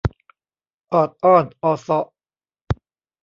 [0.93, 2.07] ออดอ้อนออเซาะ